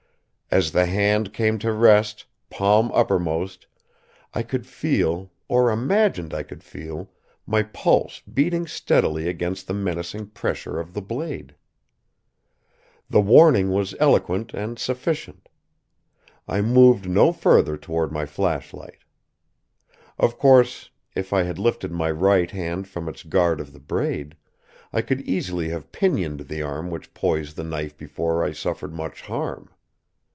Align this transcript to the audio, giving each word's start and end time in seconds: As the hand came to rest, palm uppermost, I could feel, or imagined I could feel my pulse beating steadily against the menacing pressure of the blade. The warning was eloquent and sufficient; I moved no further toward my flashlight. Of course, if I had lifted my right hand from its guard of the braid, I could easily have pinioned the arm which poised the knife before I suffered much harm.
As 0.53 0.73
the 0.73 0.85
hand 0.85 1.31
came 1.31 1.59
to 1.59 1.71
rest, 1.71 2.25
palm 2.49 2.91
uppermost, 2.91 3.67
I 4.33 4.43
could 4.43 4.67
feel, 4.67 5.31
or 5.47 5.71
imagined 5.71 6.33
I 6.33 6.43
could 6.43 6.61
feel 6.61 7.09
my 7.47 7.63
pulse 7.63 8.19
beating 8.19 8.67
steadily 8.67 9.29
against 9.29 9.65
the 9.65 9.73
menacing 9.73 10.27
pressure 10.31 10.77
of 10.77 10.93
the 10.93 11.01
blade. 11.01 11.55
The 13.09 13.21
warning 13.21 13.69
was 13.71 13.95
eloquent 13.97 14.53
and 14.53 14.77
sufficient; 14.77 15.47
I 16.49 16.59
moved 16.61 17.07
no 17.09 17.31
further 17.31 17.77
toward 17.77 18.11
my 18.11 18.25
flashlight. 18.25 18.97
Of 20.19 20.37
course, 20.37 20.89
if 21.15 21.31
I 21.31 21.43
had 21.43 21.59
lifted 21.59 21.93
my 21.93 22.11
right 22.11 22.51
hand 22.51 22.89
from 22.89 23.07
its 23.07 23.23
guard 23.23 23.61
of 23.61 23.71
the 23.71 23.79
braid, 23.79 24.35
I 24.91 25.01
could 25.01 25.21
easily 25.21 25.69
have 25.69 25.93
pinioned 25.93 26.49
the 26.49 26.61
arm 26.61 26.89
which 26.89 27.13
poised 27.13 27.55
the 27.55 27.63
knife 27.63 27.95
before 27.97 28.43
I 28.43 28.51
suffered 28.51 28.93
much 28.93 29.21
harm. 29.21 29.69